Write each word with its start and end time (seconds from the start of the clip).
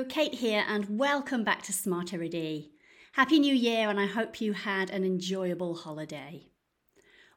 Cate 0.00 0.36
here, 0.36 0.64
and 0.66 0.98
welcome 0.98 1.44
back 1.44 1.60
to 1.64 1.72
Smart 1.72 2.14
Everyday. 2.14 2.70
Happy 3.12 3.38
New 3.38 3.54
Year, 3.54 3.90
and 3.90 4.00
I 4.00 4.06
hope 4.06 4.40
you 4.40 4.54
had 4.54 4.88
an 4.88 5.04
enjoyable 5.04 5.74
holiday. 5.74 6.48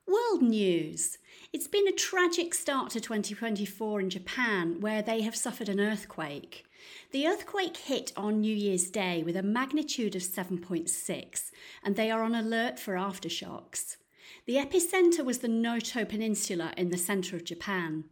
World 0.08 0.42
news. 0.42 1.18
It's 1.52 1.68
been 1.68 1.86
a 1.86 1.92
tragic 1.92 2.54
start 2.54 2.92
to 2.92 3.02
2024 3.02 4.00
in 4.00 4.10
Japan, 4.10 4.80
where 4.80 5.02
they 5.02 5.22
have 5.22 5.36
suffered 5.36 5.68
an 5.68 5.82
earthquake. 5.82 6.66
The 7.12 7.28
earthquake 7.28 7.76
hit 7.76 8.14
on 8.16 8.40
New 8.40 8.56
Year's 8.56 8.90
Day 8.90 9.22
with 9.22 9.36
a 9.36 9.44
magnitude 9.44 10.16
of 10.16 10.22
7.6, 10.22 11.52
and 11.84 11.96
they 11.98 12.10
are 12.10 12.24
on 12.24 12.34
alert 12.34 12.80
for 12.80 12.94
aftershocks. 12.94 13.98
The 14.46 14.56
epicenter 14.56 15.26
was 15.26 15.40
the 15.40 15.50
Noto 15.50 16.06
Peninsula 16.06 16.74
in 16.78 16.90
the 16.90 16.98
center 16.98 17.36
of 17.36 17.44
Japan. 17.44 18.06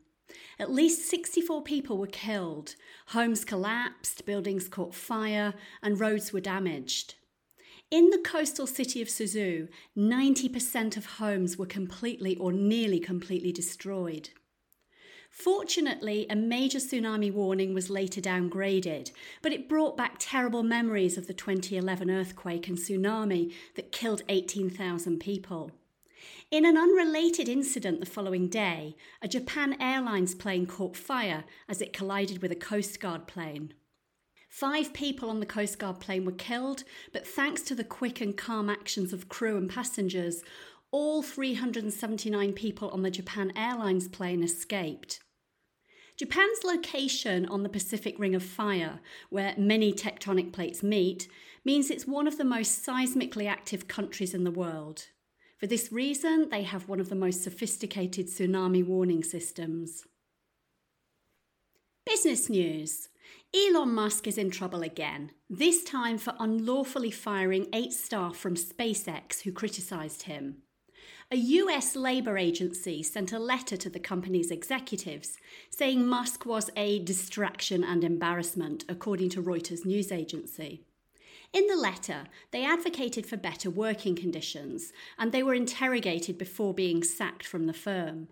At 0.60 0.72
least 0.72 1.10
64 1.10 1.64
people 1.64 1.98
were 1.98 2.08
killed, 2.08 2.76
homes 3.08 3.44
collapsed, 3.44 4.26
buildings 4.26 4.68
caught 4.68 4.96
fire, 4.96 5.54
and 5.82 6.00
roads 6.00 6.32
were 6.32 6.42
damaged. 6.42 7.16
In 7.92 8.10
the 8.10 8.18
coastal 8.18 8.66
city 8.66 9.02
of 9.02 9.08
Suzu, 9.08 9.68
90% 9.98 10.98
of 10.98 11.06
homes 11.06 11.58
were 11.58 11.66
completely 11.66 12.36
or 12.38 12.52
nearly 12.52 13.00
completely 13.00 13.52
destroyed. 13.52 14.30
Fortunately, 15.30 16.28
a 16.30 16.36
major 16.36 16.78
tsunami 16.78 17.34
warning 17.34 17.74
was 17.74 17.90
later 17.90 18.22
downgraded, 18.22 19.12
but 19.42 19.52
it 19.52 19.68
brought 19.68 19.98
back 19.98 20.16
terrible 20.20 20.62
memories 20.62 21.18
of 21.18 21.26
the 21.26 21.34
2011 21.34 22.10
earthquake 22.12 22.68
and 22.68 22.78
tsunami 22.78 23.52
that 23.76 23.92
killed 23.92 24.22
18,000 24.30 25.20
people. 25.20 25.72
In 26.52 26.66
an 26.66 26.78
unrelated 26.78 27.50
incident 27.50 28.00
the 28.00 28.06
following 28.06 28.48
day, 28.48 28.96
a 29.22 29.28
Japan 29.28 29.76
Airlines 29.80 30.36
plane 30.36 30.66
caught 30.66 30.96
fire 30.96 31.44
as 31.68 31.82
it 31.82 31.94
collided 31.94 32.42
with 32.42 32.52
a 32.52 32.56
Coast 32.56 33.00
Guard 33.00 33.28
plane. 33.28 33.74
Five 34.50 34.94
people 34.94 35.32
on 35.32 35.40
the 35.40 35.48
Coast 35.48 35.80
Guard 35.80 36.00
plane 36.00 36.26
were 36.26 36.32
killed, 36.32 36.84
but 37.12 37.26
thanks 37.26 37.64
to 37.64 37.74
the 37.74 37.84
quick 37.84 38.22
and 38.22 38.38
calm 38.38 38.70
actions 38.70 39.12
of 39.12 39.28
crew 39.28 39.58
and 39.58 39.68
passengers, 39.68 40.44
all 40.92 41.24
379 41.24 42.54
people 42.54 42.90
on 42.90 43.02
the 43.02 43.10
Japan 43.10 43.52
Airlines 43.56 44.08
plane 44.08 44.44
escaped. 44.44 45.22
Japan's 46.16 46.64
location 46.64 47.48
on 47.48 47.64
the 47.64 47.70
Pacific 47.70 48.20
Ring 48.20 48.36
of 48.36 48.44
Fire, 48.44 49.00
where 49.32 49.56
many 49.58 49.92
tectonic 49.92 50.54
plates 50.54 50.84
meet, 50.84 51.28
means 51.66 51.90
it's 51.90 52.06
one 52.06 52.28
of 52.28 52.38
the 52.38 52.44
most 52.44 52.86
seismically 52.86 53.50
active 53.50 53.88
countries 53.88 54.36
in 54.36 54.44
the 54.44 54.52
world. 54.52 55.08
For 55.64 55.68
this 55.68 55.94
reason, 55.94 56.50
they 56.50 56.64
have 56.64 56.90
one 56.90 57.00
of 57.00 57.08
the 57.08 57.16
most 57.16 57.42
sophisticated 57.42 58.28
tsunami 58.28 58.86
warning 58.86 59.24
systems. 59.24 60.04
Business 62.06 62.50
news. 62.50 63.08
Elon 63.56 63.96
Musk 63.96 64.28
is 64.28 64.38
in 64.38 64.52
trouble 64.52 64.82
again, 64.82 65.32
this 65.50 65.82
time 65.86 66.18
for 66.18 66.34
unlawfully 66.38 67.12
firing 67.12 67.68
eight 67.72 67.94
staff 67.94 68.36
from 68.36 68.56
SpaceX 68.56 69.44
who 69.44 69.54
criticised 69.54 70.24
him. 70.24 70.64
A 71.32 71.38
US 71.38 71.96
Labour 71.96 72.38
agency 72.38 73.02
sent 73.02 73.32
a 73.32 73.40
letter 73.40 73.78
to 73.78 73.90
the 73.90 74.02
company's 74.02 74.52
executives 74.52 75.38
saying 75.70 76.06
Musk 76.06 76.46
was 76.46 76.72
a 76.76 77.00
distraction 77.00 77.86
and 77.86 78.04
embarrassment, 78.04 78.84
according 78.90 79.30
to 79.30 79.42
Reuters 79.42 79.86
news 79.86 80.12
agency. 80.12 80.84
In 81.54 81.68
the 81.68 81.76
letter, 81.76 82.24
they 82.50 82.66
advocated 82.66 83.28
for 83.28 83.38
better 83.38 83.70
working 83.70 84.16
conditions 84.16 84.92
and 85.20 85.32
they 85.32 85.44
were 85.44 85.54
interrogated 85.54 86.38
before 86.38 86.74
being 86.74 87.04
sacked 87.04 87.46
from 87.46 87.68
the 87.68 87.74
firm. 87.74 88.28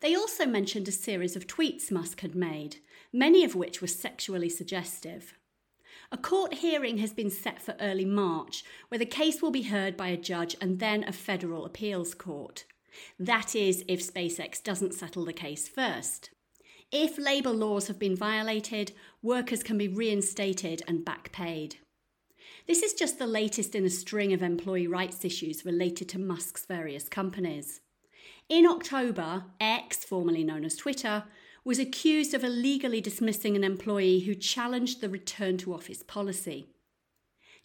They 0.00 0.14
also 0.14 0.46
mentioned 0.46 0.88
a 0.88 0.92
series 0.92 1.36
of 1.36 1.46
tweets 1.46 1.90
Musk 1.90 2.20
had 2.20 2.34
made, 2.34 2.76
many 3.12 3.44
of 3.44 3.54
which 3.54 3.82
were 3.82 3.86
sexually 3.86 4.48
suggestive. 4.48 5.34
A 6.10 6.16
court 6.16 6.54
hearing 6.54 6.98
has 6.98 7.12
been 7.12 7.30
set 7.30 7.60
for 7.60 7.76
early 7.80 8.04
March, 8.04 8.64
where 8.88 8.98
the 8.98 9.06
case 9.06 9.42
will 9.42 9.50
be 9.50 9.62
heard 9.62 9.96
by 9.96 10.08
a 10.08 10.16
judge 10.16 10.56
and 10.60 10.78
then 10.78 11.04
a 11.04 11.12
federal 11.12 11.66
appeals 11.66 12.14
court. 12.14 12.64
That 13.18 13.54
is, 13.54 13.84
if 13.88 14.00
SpaceX 14.00 14.62
doesn't 14.62 14.94
settle 14.94 15.24
the 15.24 15.32
case 15.32 15.68
first. 15.68 16.30
If 16.90 17.18
labour 17.18 17.50
laws 17.50 17.88
have 17.88 17.98
been 17.98 18.16
violated, 18.16 18.92
workers 19.22 19.62
can 19.62 19.76
be 19.76 19.88
reinstated 19.88 20.82
and 20.86 21.04
back 21.04 21.32
paid. 21.32 21.76
This 22.66 22.82
is 22.82 22.94
just 22.94 23.18
the 23.18 23.26
latest 23.26 23.74
in 23.74 23.84
a 23.84 23.90
string 23.90 24.32
of 24.32 24.42
employee 24.42 24.86
rights 24.86 25.22
issues 25.24 25.66
related 25.66 26.08
to 26.10 26.18
Musk's 26.18 26.64
various 26.64 27.10
companies. 27.10 27.82
In 28.48 28.66
October, 28.66 29.44
X, 29.60 29.98
formerly 29.98 30.44
known 30.44 30.64
as 30.64 30.74
Twitter, 30.74 31.24
was 31.62 31.78
accused 31.78 32.32
of 32.32 32.42
illegally 32.42 33.02
dismissing 33.02 33.54
an 33.54 33.64
employee 33.64 34.20
who 34.20 34.34
challenged 34.34 35.00
the 35.00 35.10
return 35.10 35.58
to 35.58 35.74
office 35.74 36.02
policy. 36.02 36.68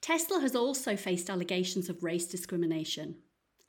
Tesla 0.01 0.41
has 0.41 0.55
also 0.55 0.97
faced 0.97 1.29
allegations 1.29 1.89
of 1.89 2.03
race 2.03 2.25
discrimination. 2.25 3.15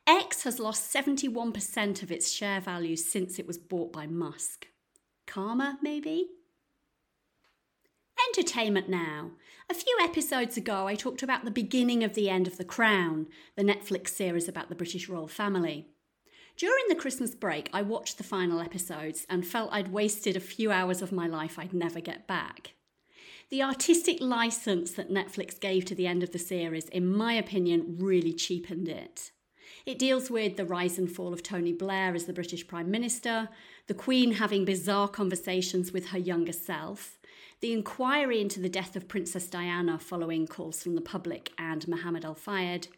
X 0.08 0.42
has 0.42 0.58
lost 0.58 0.92
71% 0.92 2.02
of 2.02 2.10
its 2.10 2.30
share 2.30 2.60
value 2.60 2.97
since 2.97 3.38
it 3.38 3.47
was 3.47 3.58
bought 3.58 3.92
by 3.92 4.06
Musk. 4.06 4.66
Karma, 5.26 5.78
maybe? 5.80 6.28
Entertainment 8.28 8.88
now. 8.88 9.31
A 9.69 9.75
few 9.75 9.97
episodes 10.03 10.56
ago, 10.56 10.86
I 10.86 10.94
talked 10.94 11.22
about 11.22 11.44
the 11.44 11.50
beginning 11.50 12.04
of 12.04 12.14
the 12.14 12.28
end 12.28 12.47
of 12.47 12.58
The 12.58 12.64
Crown, 12.64 13.28
the 13.56 13.62
Netflix 13.62 14.08
series 14.08 14.48
about 14.48 14.69
the 14.69 14.75
British 14.75 15.08
royal 15.08 15.28
family. 15.28 15.88
During 16.56 16.84
the 16.88 16.97
Christmas 16.97 17.34
break, 17.34 17.70
I 17.72 17.82
watched 17.82 18.19
the 18.19 18.25
final 18.25 18.60
episodes 18.60 19.26
and 19.30 19.47
felt 19.47 19.72
I'd 19.72 19.92
wasted 19.92 20.36
a 20.36 20.41
few 20.41 20.70
hours 20.70 21.03
of 21.03 21.12
my 21.12 21.26
life 21.26 21.59
I'd 21.59 21.72
never 21.72 22.00
get 22.00 22.26
back. 22.26 22.75
The 23.48 23.62
artistic 23.62 24.20
license 24.20 24.92
that 24.92 25.10
Netflix 25.10 25.59
gave 25.59 25.84
to 25.86 25.94
the 25.94 26.06
end 26.06 26.22
of 26.22 26.32
the 26.32 26.38
series, 26.38 26.88
in 26.88 27.06
my 27.06 27.34
opinion, 27.34 27.97
really 27.98 28.32
cheapened 28.32 28.88
it. 28.88 29.30
It 29.86 29.98
deals 29.98 30.30
with 30.30 30.56
the 30.56 30.64
rise 30.66 30.98
and 30.98 31.10
fall 31.10 31.32
of 31.32 31.42
Tony 31.42 31.72
Blair 31.72 32.14
as 32.14 32.25
the 32.25 32.32
British 32.32 32.66
Prime 32.66 32.91
Minister, 32.91 33.48
the 33.86 33.94
Queen 33.94 34.32
having 34.32 34.64
bizarre 34.64 35.09
conversations 35.09 35.92
with 35.92 36.09
her 36.09 36.19
younger 36.19 36.53
self, 36.53 37.19
the 37.60 37.72
inquiry 37.72 38.41
into 38.41 38.59
the 38.59 38.69
death 38.69 38.97
of 38.97 39.09
Princess 39.09 39.47
Diana 39.47 39.98
following 39.98 40.47
calls 40.47 40.82
from 40.82 40.94
the 40.94 41.03
public 41.03 41.53
and 41.59 41.87
Mohammed 41.87 42.25
Al 42.25 42.34
Fayed, 42.34 42.88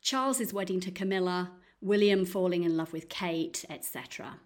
Charles's 0.00 0.52
wedding 0.52 0.80
to 0.80 0.90
Camilla, 0.90 1.52
William 1.82 2.24
falling 2.24 2.64
in 2.64 2.76
love 2.76 2.92
with 2.92 3.10
Kate, 3.10 3.64
etc. 3.68 4.40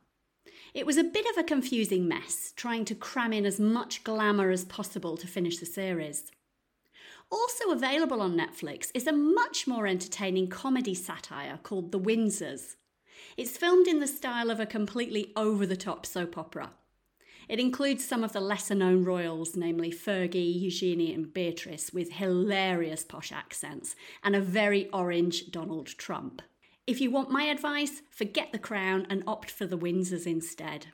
It 0.74 0.84
was 0.84 0.96
a 0.96 1.04
bit 1.04 1.26
of 1.30 1.38
a 1.38 1.44
confusing 1.44 2.08
mess, 2.08 2.52
trying 2.56 2.84
to 2.86 2.94
cram 2.94 3.32
in 3.32 3.46
as 3.46 3.60
much 3.60 4.02
glamour 4.02 4.50
as 4.50 4.64
possible 4.64 5.16
to 5.16 5.26
finish 5.28 5.58
the 5.58 5.66
series. 5.66 6.32
Also 7.30 7.70
available 7.70 8.20
on 8.20 8.36
Netflix 8.36 8.90
is 8.94 9.06
a 9.06 9.12
much 9.12 9.66
more 9.66 9.86
entertaining 9.86 10.48
comedy 10.48 10.94
satire 10.94 11.58
called 11.62 11.92
The 11.92 12.00
Windsors. 12.00 12.76
It's 13.36 13.56
filmed 13.56 13.86
in 13.86 14.00
the 14.00 14.08
style 14.08 14.50
of 14.50 14.60
a 14.60 14.66
completely 14.66 15.32
over 15.36 15.64
the 15.66 15.76
top 15.76 16.04
soap 16.04 16.36
opera. 16.36 16.72
It 17.48 17.60
includes 17.60 18.04
some 18.04 18.24
of 18.24 18.32
the 18.32 18.40
lesser 18.40 18.74
known 18.74 19.04
royals, 19.04 19.56
namely 19.56 19.90
Fergie, 19.90 20.60
Eugenie, 20.60 21.12
and 21.12 21.32
Beatrice, 21.32 21.92
with 21.92 22.12
hilarious 22.12 23.04
posh 23.04 23.32
accents, 23.32 23.94
and 24.22 24.34
a 24.34 24.40
very 24.40 24.88
orange 24.90 25.50
Donald 25.50 25.86
Trump. 25.86 26.42
If 26.86 27.00
you 27.00 27.10
want 27.10 27.30
my 27.30 27.44
advice, 27.44 28.02
forget 28.10 28.52
the 28.52 28.58
crown 28.58 29.06
and 29.08 29.22
opt 29.26 29.50
for 29.50 29.66
the 29.66 29.78
Windsors 29.78 30.26
instead. 30.26 30.88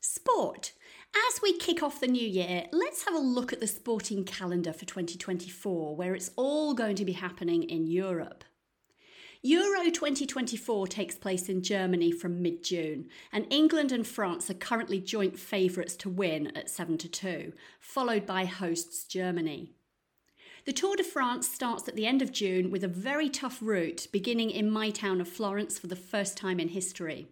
Sport. 0.00 0.72
As 1.14 1.40
we 1.40 1.56
kick 1.56 1.82
off 1.82 2.00
the 2.00 2.08
new 2.08 2.26
year, 2.26 2.64
let's 2.72 3.04
have 3.04 3.14
a 3.14 3.18
look 3.18 3.52
at 3.52 3.60
the 3.60 3.68
sporting 3.68 4.24
calendar 4.24 4.72
for 4.72 4.84
2024, 4.84 5.94
where 5.94 6.14
it's 6.14 6.32
all 6.34 6.74
going 6.74 6.96
to 6.96 7.04
be 7.04 7.12
happening 7.12 7.62
in 7.62 7.86
Europe. 7.86 8.44
Euro 9.46 9.90
2024 9.90 10.86
takes 10.86 11.16
place 11.16 11.50
in 11.50 11.60
Germany 11.60 12.10
from 12.10 12.40
mid 12.40 12.64
June, 12.64 13.10
and 13.30 13.46
England 13.50 13.92
and 13.92 14.06
France 14.06 14.48
are 14.48 14.54
currently 14.54 14.98
joint 14.98 15.38
favourites 15.38 15.96
to 15.96 16.08
win 16.08 16.50
at 16.56 16.70
7 16.70 16.96
to 16.96 17.10
2, 17.10 17.52
followed 17.78 18.24
by 18.24 18.46
hosts 18.46 19.04
Germany. 19.04 19.74
The 20.64 20.72
Tour 20.72 20.96
de 20.96 21.04
France 21.04 21.46
starts 21.46 21.86
at 21.86 21.94
the 21.94 22.06
end 22.06 22.22
of 22.22 22.32
June 22.32 22.70
with 22.70 22.82
a 22.82 22.88
very 22.88 23.28
tough 23.28 23.58
route 23.60 24.06
beginning 24.10 24.48
in 24.48 24.70
my 24.70 24.88
town 24.88 25.20
of 25.20 25.28
Florence 25.28 25.78
for 25.78 25.88
the 25.88 25.94
first 25.94 26.38
time 26.38 26.58
in 26.58 26.68
history. 26.68 27.28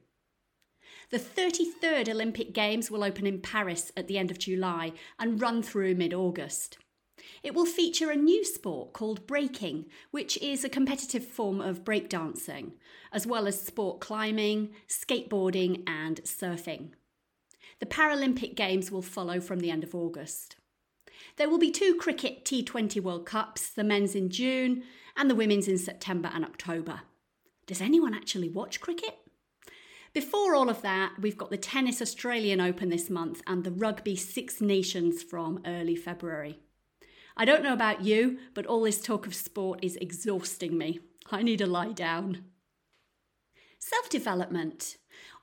The 1.08 1.18
33rd 1.18 2.10
Olympic 2.10 2.52
Games 2.52 2.90
will 2.90 3.04
open 3.04 3.26
in 3.26 3.40
Paris 3.40 3.90
at 3.96 4.06
the 4.06 4.18
end 4.18 4.30
of 4.30 4.38
July 4.38 4.92
and 5.18 5.40
run 5.40 5.62
through 5.62 5.94
mid 5.94 6.12
August. 6.12 6.76
It 7.42 7.54
will 7.54 7.66
feature 7.66 8.10
a 8.10 8.16
new 8.16 8.44
sport 8.44 8.92
called 8.92 9.26
breaking, 9.26 9.86
which 10.10 10.36
is 10.38 10.64
a 10.64 10.68
competitive 10.68 11.24
form 11.24 11.60
of 11.60 11.84
breakdancing, 11.84 12.72
as 13.12 13.26
well 13.26 13.46
as 13.46 13.60
sport 13.60 14.00
climbing, 14.00 14.70
skateboarding, 14.88 15.82
and 15.86 16.22
surfing. 16.24 16.90
The 17.80 17.86
Paralympic 17.86 18.54
Games 18.54 18.90
will 18.90 19.02
follow 19.02 19.40
from 19.40 19.60
the 19.60 19.70
end 19.70 19.82
of 19.82 19.94
August. 19.94 20.56
There 21.36 21.48
will 21.48 21.58
be 21.58 21.70
two 21.70 21.96
cricket 21.96 22.44
T20 22.44 23.00
World 23.02 23.26
Cups, 23.26 23.70
the 23.70 23.84
men's 23.84 24.14
in 24.14 24.30
June 24.30 24.84
and 25.16 25.28
the 25.28 25.34
women's 25.34 25.68
in 25.68 25.78
September 25.78 26.30
and 26.32 26.44
October. 26.44 27.00
Does 27.66 27.80
anyone 27.80 28.14
actually 28.14 28.48
watch 28.48 28.80
cricket? 28.80 29.18
Before 30.12 30.54
all 30.54 30.68
of 30.68 30.82
that, 30.82 31.14
we've 31.20 31.38
got 31.38 31.50
the 31.50 31.56
Tennis 31.56 32.02
Australian 32.02 32.60
Open 32.60 32.90
this 32.90 33.08
month 33.08 33.42
and 33.46 33.64
the 33.64 33.70
Rugby 33.70 34.14
Six 34.14 34.60
Nations 34.60 35.22
from 35.22 35.60
early 35.64 35.96
February. 35.96 36.60
I 37.36 37.44
don't 37.44 37.62
know 37.62 37.72
about 37.72 38.02
you, 38.02 38.38
but 38.54 38.66
all 38.66 38.82
this 38.82 39.00
talk 39.00 39.26
of 39.26 39.34
sport 39.34 39.80
is 39.82 39.96
exhausting 39.96 40.76
me. 40.76 41.00
I 41.30 41.42
need 41.42 41.60
a 41.60 41.66
lie 41.66 41.92
down. 41.92 42.44
Self 43.78 44.08
development. 44.08 44.96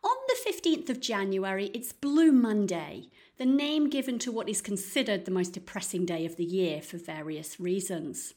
On 0.03 0.15
the 0.27 0.51
15th 0.51 0.89
of 0.89 1.01
January, 1.01 1.71
it's 1.73 1.91
Blue 1.91 2.31
Monday, 2.31 3.09
the 3.37 3.45
name 3.45 3.89
given 3.89 4.17
to 4.19 4.31
what 4.31 4.47
is 4.47 4.61
considered 4.61 5.25
the 5.25 5.31
most 5.31 5.49
depressing 5.49 6.05
day 6.05 6.25
of 6.25 6.37
the 6.37 6.45
year 6.45 6.81
for 6.81 6.97
various 6.97 7.59
reasons. 7.59 8.33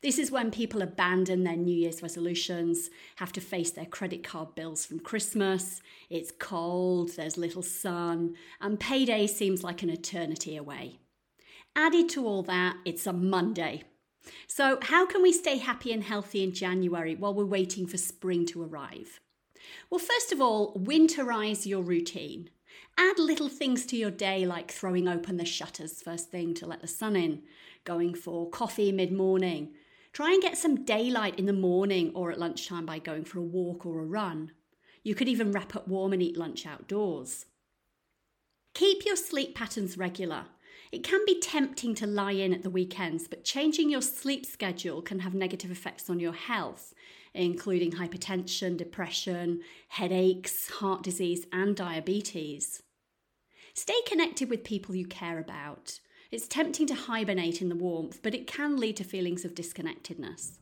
This 0.00 0.18
is 0.18 0.30
when 0.30 0.50
people 0.52 0.80
abandon 0.80 1.42
their 1.42 1.56
New 1.56 1.74
Year's 1.74 2.02
resolutions, 2.02 2.88
have 3.16 3.32
to 3.32 3.40
face 3.40 3.72
their 3.72 3.86
credit 3.86 4.22
card 4.22 4.54
bills 4.54 4.86
from 4.86 5.00
Christmas, 5.00 5.80
it's 6.08 6.32
cold, 6.38 7.10
there's 7.16 7.36
little 7.36 7.62
sun, 7.62 8.36
and 8.60 8.78
payday 8.78 9.26
seems 9.26 9.64
like 9.64 9.82
an 9.82 9.90
eternity 9.90 10.56
away. 10.56 10.98
Added 11.74 12.08
to 12.10 12.26
all 12.26 12.42
that, 12.42 12.76
it's 12.84 13.06
a 13.06 13.12
Monday. 13.12 13.84
So, 14.46 14.78
how 14.82 15.06
can 15.06 15.22
we 15.22 15.32
stay 15.32 15.56
happy 15.56 15.92
and 15.92 16.04
healthy 16.04 16.44
in 16.44 16.52
January 16.52 17.14
while 17.14 17.34
we're 17.34 17.44
waiting 17.44 17.86
for 17.86 17.96
spring 17.96 18.46
to 18.46 18.62
arrive? 18.62 19.20
Well, 19.90 19.98
first 19.98 20.32
of 20.32 20.40
all, 20.40 20.74
winterize 20.74 21.66
your 21.66 21.82
routine. 21.82 22.50
Add 22.98 23.18
little 23.18 23.48
things 23.48 23.86
to 23.86 23.96
your 23.96 24.10
day 24.10 24.44
like 24.44 24.70
throwing 24.70 25.08
open 25.08 25.38
the 25.38 25.44
shutters 25.44 26.02
first 26.02 26.30
thing 26.30 26.54
to 26.54 26.66
let 26.66 26.80
the 26.80 26.86
sun 26.86 27.16
in, 27.16 27.42
going 27.84 28.14
for 28.14 28.50
coffee 28.50 28.92
mid 28.92 29.12
morning. 29.12 29.72
Try 30.12 30.32
and 30.32 30.42
get 30.42 30.58
some 30.58 30.84
daylight 30.84 31.38
in 31.38 31.46
the 31.46 31.52
morning 31.54 32.12
or 32.14 32.30
at 32.30 32.38
lunchtime 32.38 32.84
by 32.84 32.98
going 32.98 33.24
for 33.24 33.38
a 33.38 33.42
walk 33.42 33.86
or 33.86 34.00
a 34.00 34.04
run. 34.04 34.52
You 35.02 35.14
could 35.14 35.28
even 35.28 35.52
wrap 35.52 35.74
up 35.74 35.88
warm 35.88 36.12
and 36.12 36.22
eat 36.22 36.36
lunch 36.36 36.66
outdoors. 36.66 37.46
Keep 38.74 39.06
your 39.06 39.16
sleep 39.16 39.54
patterns 39.54 39.96
regular. 39.96 40.44
It 40.92 41.02
can 41.02 41.24
be 41.24 41.40
tempting 41.40 41.94
to 41.96 42.06
lie 42.06 42.32
in 42.32 42.52
at 42.52 42.62
the 42.62 42.70
weekends, 42.70 43.26
but 43.26 43.44
changing 43.44 43.88
your 43.88 44.02
sleep 44.02 44.44
schedule 44.44 45.00
can 45.00 45.20
have 45.20 45.32
negative 45.32 45.70
effects 45.70 46.10
on 46.10 46.20
your 46.20 46.34
health, 46.34 46.92
including 47.32 47.92
hypertension, 47.92 48.76
depression, 48.76 49.62
headaches, 49.88 50.68
heart 50.68 51.02
disease, 51.02 51.46
and 51.50 51.74
diabetes. 51.74 52.82
Stay 53.72 53.98
connected 54.06 54.50
with 54.50 54.64
people 54.64 54.94
you 54.94 55.06
care 55.06 55.38
about. 55.38 55.98
It's 56.30 56.46
tempting 56.46 56.86
to 56.88 56.94
hibernate 56.94 57.62
in 57.62 57.70
the 57.70 57.74
warmth, 57.74 58.20
but 58.22 58.34
it 58.34 58.46
can 58.46 58.76
lead 58.76 58.98
to 58.98 59.04
feelings 59.04 59.46
of 59.46 59.54
disconnectedness. 59.54 60.58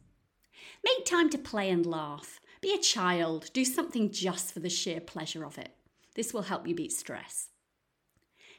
Make 0.85 1.05
time 1.05 1.29
to 1.31 1.39
play 1.39 1.71
and 1.71 1.85
laugh. 1.85 2.39
Be 2.61 2.73
a 2.73 2.79
child. 2.79 3.51
Do 3.53 3.65
something 3.65 4.13
just 4.13 4.53
for 4.53 4.61
the 4.61 4.71
sheer 4.71 5.01
pleasure 5.01 5.45
of 5.45 5.59
it. 5.59 5.71
This 6.15 6.33
will 6.33 6.43
help 6.43 6.69
you 6.69 6.75
beat 6.75 6.93
stress. 6.93 7.49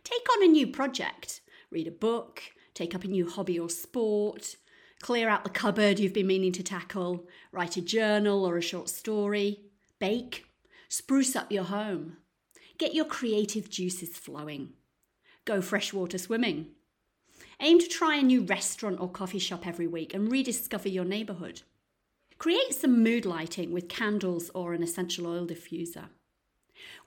Take 0.04 0.28
on 0.36 0.44
a 0.44 0.48
new 0.48 0.68
project 0.68 1.41
read 1.72 1.88
a 1.88 1.92
book, 1.92 2.44
take 2.74 2.94
up 2.94 3.04
a 3.04 3.08
new 3.08 3.30
hobby 3.30 3.58
or 3.58 3.70
sport, 3.70 4.56
clear 5.02 5.30
out 5.30 5.44
the 5.44 5.50
cupboard 5.50 6.00
you've 6.00 6.14
been 6.14 6.28
meaning 6.28 6.52
to 6.52 6.64
tackle, 6.64 7.28
write 7.52 7.78
a 7.78 7.82
journal 7.82 8.46
or 8.46 8.58
a 8.58 8.62
short 8.62 8.90
story, 8.90 9.62
bake, 10.00 10.46
spruce 10.90 11.36
up 11.36 11.52
your 11.52 11.64
home, 11.64 12.18
get 12.78 12.94
your 12.94 13.06
creative 13.06 13.70
juices 13.70 14.18
flowing, 14.18 14.74
go 15.46 15.62
freshwater 15.62 16.18
swimming. 16.18 16.68
Aim 17.60 17.80
to 17.80 17.88
try 17.88 18.16
a 18.16 18.24
new 18.24 18.42
restaurant 18.42 19.00
or 19.00 19.10
coffee 19.10 19.40
shop 19.40 19.68
every 19.68 19.86
week 19.86 20.14
and 20.14 20.32
rediscover 20.32 20.90
your 20.90 21.06
neighbourhood. 21.06 21.62
Create 22.40 22.74
some 22.74 23.04
mood 23.04 23.24
lighting 23.24 23.72
with 23.72 23.88
candles 23.88 24.50
or 24.56 24.74
an 24.74 24.82
essential 24.82 25.28
oil 25.28 25.46
diffuser. 25.46 26.06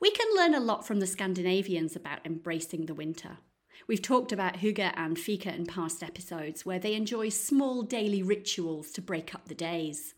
We 0.00 0.12
can 0.12 0.28
learn 0.36 0.54
a 0.54 0.60
lot 0.60 0.86
from 0.86 1.00
the 1.00 1.08
Scandinavians 1.08 1.96
about 1.96 2.24
embracing 2.24 2.86
the 2.86 2.94
winter. 2.94 3.38
We've 3.86 4.02
talked 4.02 4.32
about 4.32 4.56
Hygge 4.56 4.92
and 4.96 5.18
Fika 5.18 5.54
in 5.54 5.66
past 5.66 6.02
episodes, 6.02 6.64
where 6.64 6.78
they 6.78 6.94
enjoy 6.94 7.28
small 7.28 7.82
daily 7.82 8.22
rituals 8.22 8.90
to 8.92 9.02
break 9.02 9.34
up 9.34 9.48
the 9.48 9.54
days. 9.54 10.14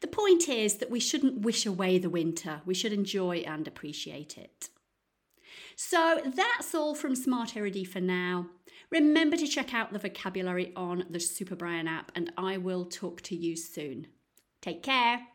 The 0.00 0.06
point 0.06 0.48
is 0.48 0.76
that 0.76 0.90
we 0.90 1.00
shouldn't 1.00 1.42
wish 1.42 1.66
away 1.66 1.98
the 1.98 2.10
winter, 2.10 2.62
we 2.64 2.74
should 2.74 2.92
enjoy 2.92 3.38
and 3.38 3.68
appreciate 3.68 4.38
it. 4.38 4.70
So 5.76 6.22
that's 6.24 6.74
all 6.74 6.94
from 6.94 7.14
Smarter-ID 7.14 7.84
for 7.84 8.00
now. 8.00 8.46
Remember 8.90 9.36
to 9.36 9.46
check 9.46 9.74
out 9.74 9.92
the 9.92 9.98
vocabulary 9.98 10.72
on 10.74 11.04
the 11.10 11.20
Super 11.20 11.56
Brian 11.56 11.88
app, 11.88 12.12
and 12.14 12.32
I 12.38 12.56
will 12.56 12.86
talk 12.86 13.20
to 13.22 13.36
you 13.36 13.56
soon. 13.56 14.06
Take 14.62 14.82
care. 14.82 15.26